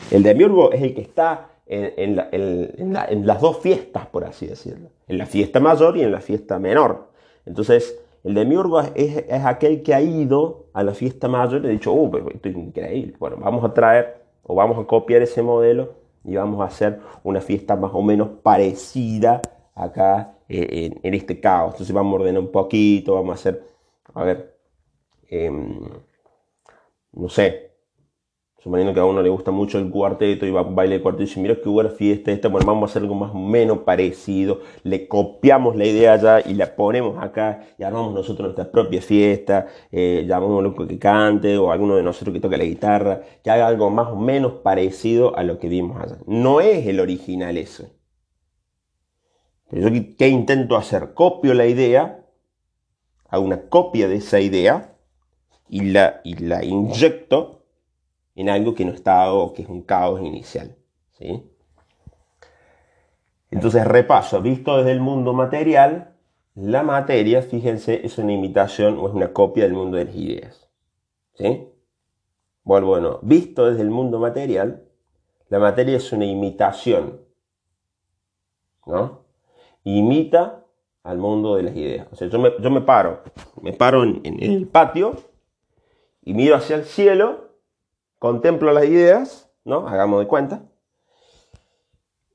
[0.10, 4.90] El demiurgo es el que está en, las dos fiestas, por así decirlo.
[5.08, 7.08] En la fiesta mayor y en la fiesta menor.
[7.46, 11.72] Entonces, el demiurgo es, es aquel que ha ido a la fiesta mayor y ha
[11.72, 13.16] dicho, oh, esto es increíble.
[13.20, 17.42] Bueno, vamos a traer o vamos a copiar ese modelo y vamos a hacer una
[17.42, 19.42] fiesta más o menos parecida
[19.76, 21.74] acá eh, en, este caos.
[21.74, 23.64] Entonces vamos a ordenar un poquito, vamos a hacer,
[24.14, 24.58] a ver,
[25.30, 25.80] em,
[27.14, 27.67] no sé,
[28.60, 31.26] suponiendo que a uno le gusta mucho el cuarteto y va a baile cuarteto y
[31.28, 34.62] dice, mira qué buena fiesta esta, bueno, vamos a hacer algo más o menos parecido,
[34.84, 39.68] le copiamos la idea allá y la ponemos acá y armamos nosotros nuestra propia fiesta,
[39.92, 43.52] eh, llamamos a un que cante o alguno de nosotros que toque la guitarra, que
[43.52, 46.18] haga algo más o menos parecido a lo que vimos allá.
[46.26, 47.92] No es el original eso.
[49.70, 51.14] Pero yo, ¿qué intento hacer?
[51.14, 52.26] Copio la idea,
[53.30, 54.96] hago una copia de esa idea
[55.70, 57.57] y la, y la inyecto
[58.38, 60.76] en algo que no está o que es un caos inicial.
[61.18, 61.44] ¿sí?
[63.50, 66.14] Entonces, repaso, visto desde el mundo material,
[66.54, 70.70] la materia, fíjense, es una imitación o es una copia del mundo de las ideas.
[71.34, 71.68] ¿sí?
[72.64, 74.84] Bueno, bueno, visto desde el mundo material,
[75.50, 77.22] la materia es una imitación.
[78.86, 79.24] ¿No?
[79.84, 80.64] Imita
[81.02, 82.08] al mundo de las ideas.
[82.12, 83.24] O sea, yo me, paro,
[83.64, 85.16] me paro en el patio
[86.22, 87.47] y miro hacia el cielo
[88.20, 89.88] contemplo las ideas, ¿no?
[89.88, 90.64] Hagamos de cuenta.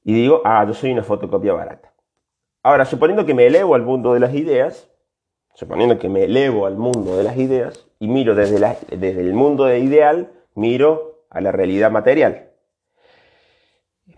[0.05, 1.93] Y digo, ah, yo soy una fotocopia barata.
[2.63, 4.91] Ahora, suponiendo que me elevo al mundo de las ideas,
[5.55, 8.59] suponiendo que me elevo al mundo de las ideas y miro desde,
[8.97, 12.51] desde el mundo de ideal, miro a la realidad material.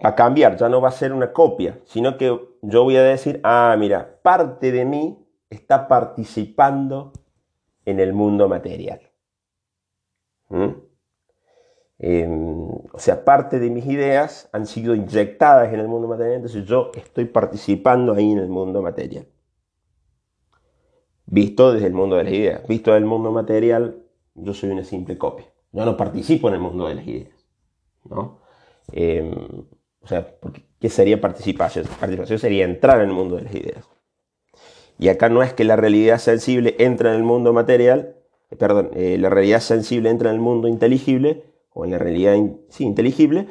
[0.05, 3.03] Va a cambiar, ya no va a ser una copia, sino que yo voy a
[3.03, 7.13] decir, ah, mira, parte de mí está participando
[7.85, 9.01] en el mundo material.
[10.49, 10.71] ¿Mm?
[12.07, 16.67] Em, o sea, parte de mis ideas han sido inyectadas en el mundo material, entonces
[16.67, 19.27] yo estoy participando ahí en el mundo material.
[21.25, 24.03] Visto desde el mundo de las ideas, visto desde el mundo material,
[24.35, 25.47] yo soy una simple copia.
[25.73, 27.47] Yo no participo en el mundo de las ideas.
[28.05, 28.41] ¿no?
[28.93, 29.33] Em,
[30.03, 30.35] o sea,
[30.79, 31.87] ¿qué sería participación?
[31.87, 33.89] Participación sería entrar en el mundo de las ideas.
[34.99, 38.17] Y acá no es que la realidad sensible entra en el mundo material,
[38.51, 42.37] eh, perdón, eh, la realidad sensible entra en el mundo inteligible, o en la realidad
[42.71, 43.49] sí, inteligible,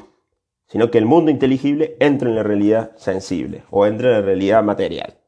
[0.65, 4.63] sino que el mundo inteligible entra en la realidad sensible o entra en la realidad
[4.63, 5.19] material.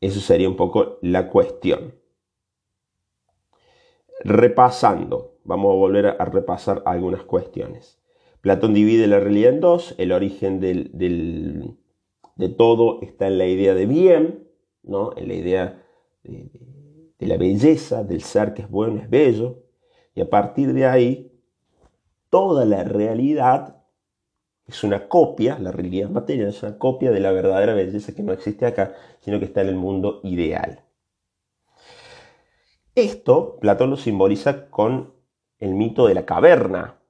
[0.00, 1.94] Eso sería un poco la cuestión.
[4.20, 8.00] Repasando, vamos a volver a repasar algunas cuestiones.
[8.40, 11.74] Platón divide la realidad en dos, el origen de
[12.56, 14.48] todo está en la idea de bien,
[14.82, 15.16] ¿no?
[15.16, 15.82] en la idea
[16.22, 16.50] de
[17.18, 19.62] de la belleza, del ser que es bueno, es bello,
[20.14, 21.32] y a partir de ahí,
[22.30, 23.82] toda la realidad
[24.66, 28.32] es una copia, la realidad material es una copia de la verdadera belleza que no
[28.32, 30.84] existe acá, sino que está en el mundo ideal.
[32.94, 35.14] Esto Platón lo simboliza con
[35.58, 37.00] el mito de la caverna.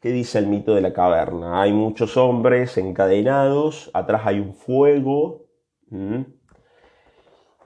[0.00, 1.62] ¿Qué dice el mito de la caverna?
[1.62, 5.46] Hay muchos hombres encadenados, atrás hay un fuego,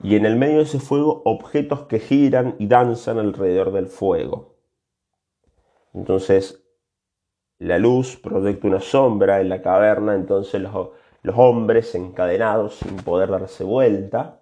[0.01, 4.55] y en el medio de ese fuego objetos que giran y danzan alrededor del fuego.
[5.93, 6.63] Entonces
[7.59, 10.91] la luz proyecta una sombra en la caverna, entonces los,
[11.35, 14.39] hombres encadenados sin poder darse vuelta,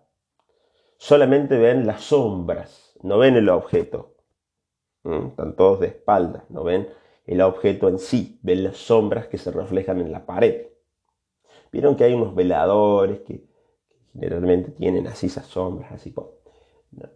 [0.97, 4.13] solamente ven las sombras, no ven el objeto.
[5.03, 5.27] ¿Mm?
[5.29, 6.89] Están todos de espaldas, no ven
[7.25, 10.67] el objeto en sí, ven las sombras que se reflejan en la pared.
[11.71, 13.46] Vieron que hay unos veladores que,
[14.13, 16.13] generalmente tienen así esas sombras, así.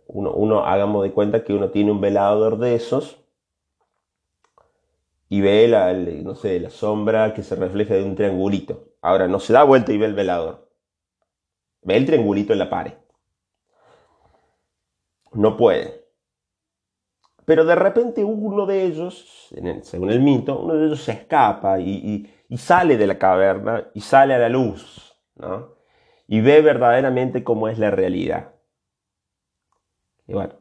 [0.07, 3.21] Uno, uno, hagamos de cuenta que uno tiene un velador de esos
[5.31, 8.89] y ve la, no sé, la sombra que se refleja de un triangulito.
[9.01, 10.69] Ahora no se da vuelta y ve el velador.
[11.83, 12.93] Ve el triangulito en la pared.
[15.31, 16.05] No puede.
[17.45, 19.49] Pero de repente uno de ellos,
[19.83, 24.33] según el mito, uno de ellos se escapa y, sale de la caverna y sale
[24.33, 25.17] a la luz,
[26.31, 28.53] Y ve verdaderamente cómo es la realidad.
[30.27, 30.53] Y bueno,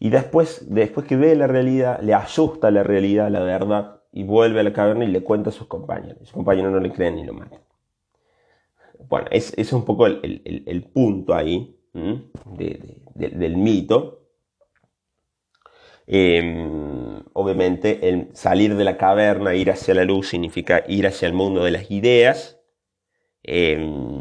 [0.00, 4.60] y después, después que ve la realidad, le asusta la realidad, la verdad, y vuelve
[4.60, 6.20] a la caverna y le cuenta a sus compañeros.
[6.20, 7.60] Sus compañeros no le creen ni lo matan.
[9.10, 14.22] Bueno, ese es un poco el, punto ahí del mito.
[16.06, 21.34] Em, obviamente, el salir de la caverna, ir hacia la luz, significa ir hacia el
[21.34, 22.58] mundo de las ideas.
[23.42, 24.17] Em,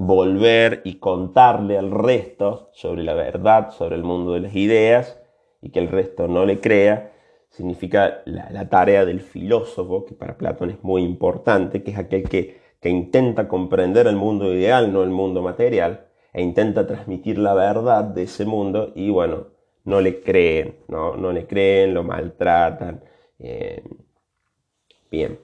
[0.00, 5.20] volver y contarle al resto sobre la verdad, sobre el mundo de las ideas,
[5.60, 7.12] y que el resto no le crea,
[7.50, 12.58] significa la, tarea del filósofo, que para Platón es muy importante, que es aquel que,
[12.82, 18.22] intenta comprender el mundo ideal, no el mundo material, e intenta transmitir la verdad de
[18.22, 19.48] ese mundo, y bueno,
[19.84, 23.04] no le creen, no, no le creen, lo maltratan.
[23.38, 23.82] Eh,
[25.10, 25.38] bien.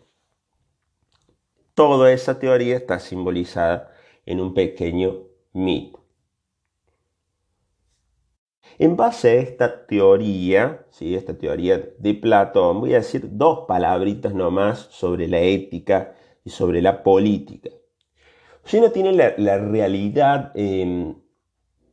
[1.74, 3.92] Toda esa teoría está simbolizada
[4.26, 6.06] en un pequeño mito.
[8.78, 11.14] En base a esta teoría, ¿sí?
[11.14, 16.82] esta teoría de Platón, voy a decir dos palabritas nomás sobre la ética y sobre
[16.82, 17.70] la política.
[18.64, 21.14] Si uno tiene la, realidad em,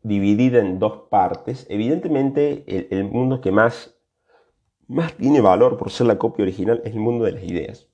[0.02, 3.96] dividida en dos partes, evidentemente el, mundo que más,
[4.88, 7.88] más tiene valor por ser la copia original es el mundo de las ideas.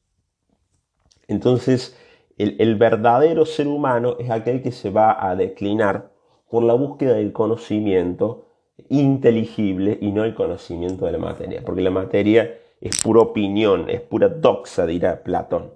[1.27, 1.95] Entonces,
[2.39, 6.09] el, verdadero ser humano es aquel que se va a declinar
[6.49, 8.45] por la búsqueda del conocimiento
[8.87, 13.99] inteligible y no el conocimiento de la materia, porque la materia es pura opinión, es
[13.99, 15.73] pura doxa, dirá Platón.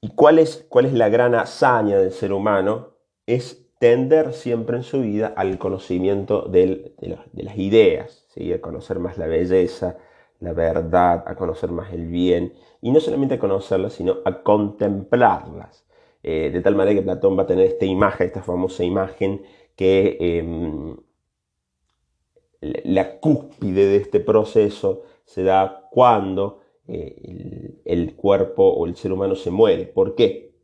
[0.00, 2.88] ¿Y cuál es, cuál es la gran hazaña del ser humano?
[3.26, 6.94] Es tender siempre en su vida al conocimiento de,
[7.32, 8.52] las ideas, ¿sí?
[8.52, 9.98] a conocer más la belleza,
[10.40, 15.86] la verdad, a conocer más el bien, y no solamente a conocerlas, sino a contemplarlas.
[16.22, 19.42] Eh, de tal manera que Platón va a tener esta imagen, esta famosa imagen,
[19.76, 20.96] que em,
[22.60, 29.12] la cúspide de este proceso se da cuando eh, el, el cuerpo o el ser
[29.12, 29.86] humano se muere.
[29.86, 30.54] ¿Por qué?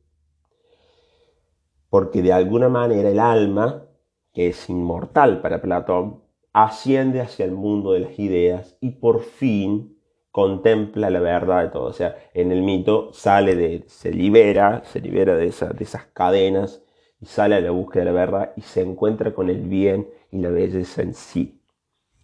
[1.89, 3.87] Porque de alguna manera el alma,
[4.33, 9.97] que es inmortal para Platón, asciende hacia el mundo de las ideas y por fin
[10.31, 11.85] contempla la verdad de todo.
[11.85, 16.83] O sea, en el mito sale de, se libera, se libera de, de esas cadenas
[17.21, 20.39] y sale a la búsqueda de la verdad y se encuentra con el bien y
[20.39, 21.61] la belleza en sí.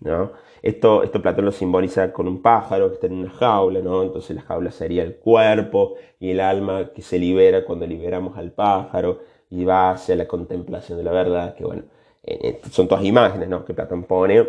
[0.01, 0.33] ¿no?
[0.63, 4.03] Esto, esto Platón lo simboliza con un pájaro que está en una jaula, ¿no?
[4.03, 8.53] entonces la jaula sería el cuerpo y el alma que se libera cuando liberamos al
[8.53, 11.85] pájaro y va hacia la contemplación de la verdad, que bueno,
[12.27, 13.65] eh, eh, son todas imágenes ¿no?
[13.65, 14.45] que Platón pone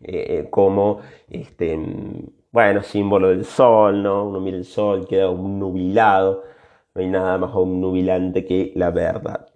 [0.00, 1.76] eh, como, este,
[2.52, 4.28] bueno, símbolo del sol, ¿no?
[4.28, 6.44] Uno mira el sol, queda un nubilado,
[6.94, 9.48] no hay nada más nubilante que la verdad.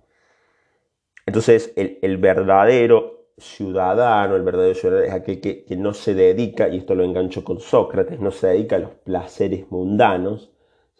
[1.27, 6.95] Entonces, el, verdadero ciudadano, el verdadero ciudadano es aquel que, no se dedica, y esto
[6.95, 10.51] lo engancho con Sócrates, no se dedica a los placeres mundanos,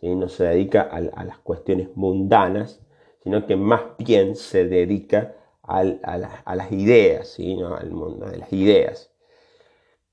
[0.03, 2.85] no se dedica a, las cuestiones mundanas,
[3.23, 5.35] sino que más bien se dedica
[5.69, 7.57] a, las ideas, ¿sí?
[7.63, 9.13] al mundo de las ideas.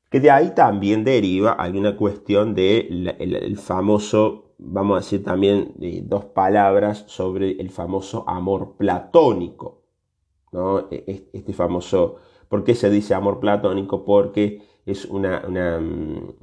[0.10, 5.74] Que de ahí también deriva alguna cuestión del de el, famoso, vamos a decir también
[6.04, 9.84] dos palabras sobre el famoso amor platónico.
[10.52, 10.88] ¿no?
[10.92, 14.06] E, e, este famoso, ¿por qué se dice amor platónico?
[14.06, 16.34] Porque es una, una, mm,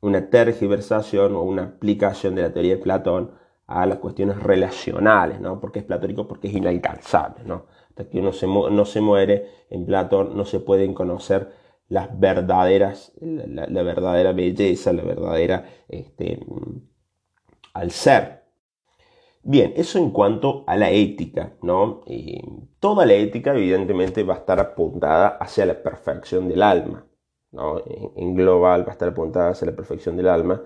[0.00, 3.32] una tergiversación o una aplicación de la teoría de Platón
[3.66, 5.60] a las cuestiones relacionales, ¿no?
[5.60, 7.66] Porque es platónico, porque es inalcanzable, ¿no?
[8.08, 8.30] Que uno
[8.70, 11.52] no se muere, en Platón no se pueden conocer
[11.88, 16.40] las verdaderas, la, verdadera belleza, la verdadera, este,
[17.74, 18.44] al ser.
[19.42, 22.02] Bien, eso en cuanto a la ética, ¿no?
[22.78, 27.06] toda la ética evidentemente va a estar apuntada hacia la perfección del alma,
[27.50, 27.82] ¿no?
[28.16, 30.62] En, global va a estar apuntada hacia la perfección del alma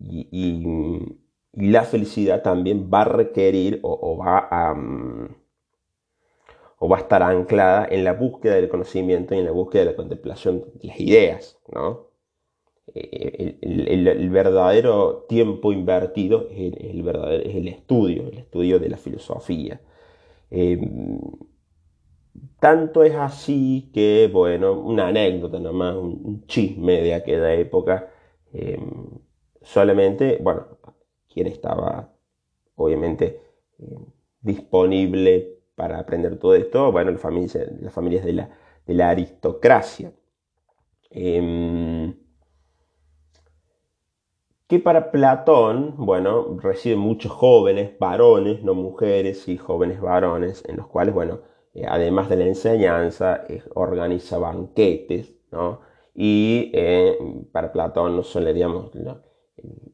[0.00, 1.16] y
[1.56, 5.36] y la felicidad también va a requerir o, va a, mm,
[6.84, 9.90] o va a estar anclada en la búsqueda del conocimiento y en la búsqueda de
[9.92, 11.58] la contemplación de las ideas.
[11.72, 12.08] ¿no?
[12.94, 19.80] Eh, el, verdadero tiempo invertido es el, verdadero, el estudio, el estudio de la filosofía.
[20.50, 21.20] Em,
[22.60, 28.10] tanto es así que, bueno, una anécdota nomás, un, chisme de aquella época,
[28.52, 29.06] em,
[29.62, 30.66] solamente, bueno,
[31.32, 32.12] quien estaba
[32.76, 33.40] obviamente
[33.78, 33.96] eh,
[34.42, 38.50] disponible para aprender todo esto, bueno, las familias, las familias de, la,
[38.86, 40.12] de la aristocracia.
[41.10, 42.14] Em,
[44.66, 50.86] que para Platón, bueno, recibe muchos jóvenes varones, no mujeres, y jóvenes varones, en los
[50.86, 51.40] cuales, bueno,
[51.74, 55.80] eh, además de la enseñanza, eh, organiza banquetes, ¿no?
[56.14, 56.72] Y
[57.52, 58.90] para Platón no solo, digamos,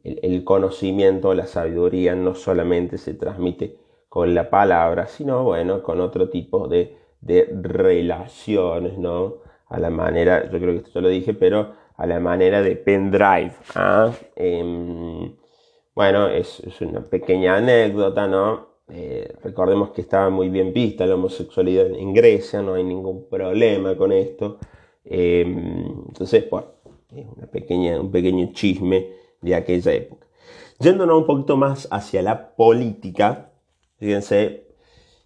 [0.03, 3.77] el, conocimiento, la sabiduría no solamente se transmite
[4.11, 9.37] con la palabra, sino bueno, con otro tipo de, relaciones, ¿no?
[9.69, 12.75] A la manera, yo creo que esto ya lo dije, pero a la manera de
[12.77, 13.53] pendrive.
[13.77, 14.11] ¿ah?
[14.35, 15.33] Em,
[15.95, 18.69] bueno, es, una pequeña anécdota, ¿no?
[18.89, 23.97] Eh, recordemos que estaba muy bien vista la homosexualidad en Grecia, no hay ningún problema
[23.97, 24.59] con esto.
[25.05, 26.69] Em, entonces, bueno,
[27.15, 30.27] es una pequeña, un pequeño chisme de aquella época.
[30.81, 33.50] Yéndonos un poquito más hacia la política,
[34.01, 34.67] fíjense,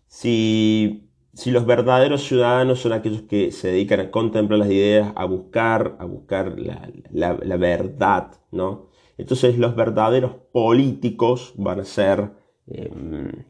[0.06, 5.24] si, si los verdaderos ciudadanos son aquellos que se dedican a contemplar las ideas, a
[5.24, 8.90] buscar, a buscar la, verdad, ¿no?
[9.16, 12.32] Entonces los verdaderos políticos van a ser
[12.66, 13.44] em,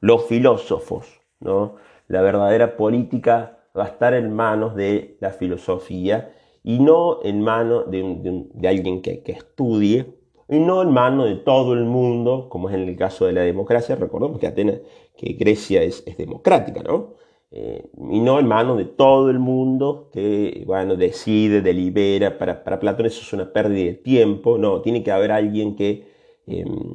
[0.00, 1.76] los filósofos, ¿no?
[2.08, 7.90] La verdadera política va a estar en manos de la filosofía y no en manos
[7.90, 10.17] de, alguien que, estudie,
[10.48, 13.42] y no en manos de todo el mundo, como es en el caso de la
[13.42, 13.96] democracia.
[13.96, 14.80] Recordemos que Atenas,
[15.16, 17.14] que Grecia es, democrática, ¿no?
[17.50, 22.38] Eh, y no en manos de todo el mundo que, bueno, decide, delibera.
[22.38, 26.06] Para, para Platón eso es una pérdida de tiempo, no, tiene que haber alguien que,
[26.46, 26.94] em,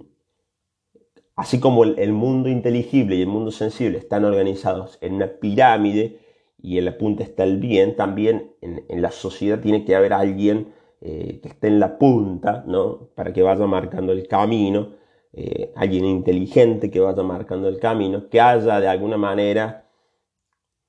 [1.35, 6.19] así como el mundo inteligible y el mundo sensible están organizados en una pirámide,
[6.63, 10.73] y en la punta está el bien, también en, la sociedad tiene que haber alguien
[11.05, 13.09] eh, que esté en la punta, ¿no?
[13.13, 14.93] Para que vaya marcando el camino,
[15.33, 19.85] eh, alguien inteligente que vaya marcando el camino, que haya de alguna manera,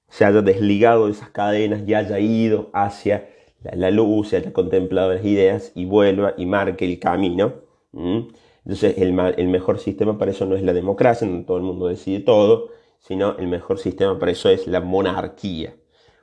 [0.08, 3.28] se haya desligado de esas cadenas y haya ido hacia
[3.62, 7.54] la, luz, haya contemplado las ideas y vuelva y marque el camino.
[7.92, 11.88] Entonces el, el mejor sistema para eso no es la democracia, donde todo el mundo
[11.88, 12.68] decide todo,
[13.00, 15.74] sino el mejor sistema para eso es la monarquía.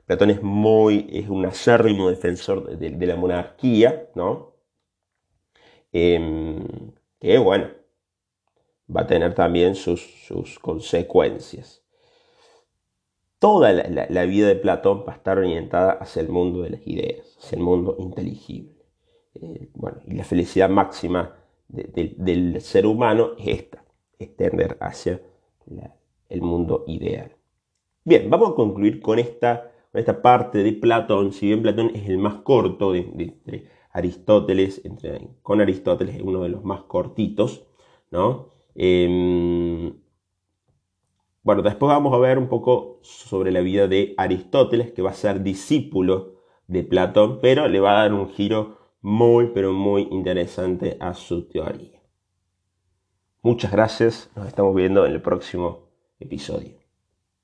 [0.06, 4.52] Platón es muy, es un acérrimo defensor de, la monarquía, ¿no?
[5.92, 7.68] Em, que bueno,
[8.94, 11.82] va a tener también sus, consecuencias.
[13.38, 17.36] Toda la, vida de Platón va a estar orientada hacia el mundo de las ideas,
[17.38, 18.84] hacia el mundo inteligible.
[19.34, 21.36] Eh, bueno, y la felicidad máxima
[21.68, 23.84] del ser humano es esta,
[24.18, 25.20] extender hacia
[26.28, 27.34] el mundo ideal.
[28.04, 31.32] Bien, vamos a concluir con esta, esta parte de Platón.
[31.32, 36.48] Si bien Platón es el más corto de, Aristóteles, entre, con Aristóteles es uno de
[36.48, 37.66] los más cortitos,
[38.10, 38.52] ¿no?
[38.74, 39.92] Em,
[41.42, 45.14] bueno, después vamos a ver un poco sobre la vida de Aristóteles, que va a
[45.14, 46.36] ser discípulo
[46.68, 51.48] de Platón, pero le va a dar un giro muy, pero muy interesante a su
[51.48, 52.00] teoría.
[53.42, 55.88] Muchas gracias, nos estamos viendo en el próximo
[56.20, 56.81] episodio.